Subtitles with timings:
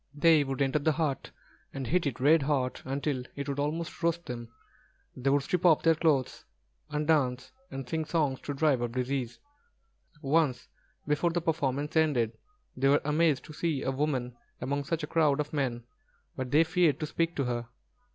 [0.15, 1.29] They would enter the hut,
[1.75, 4.49] and heat it red hot until it would almost roast them.
[5.15, 6.43] They would strip off their clothes,
[6.89, 9.39] and dance and sing songs to drive off disease.
[10.23, 10.67] Once
[11.07, 12.35] before the performance ended,
[12.75, 15.83] they were amazed to see a woman among such a crowd of men;
[16.35, 17.67] but they feared to speak to her.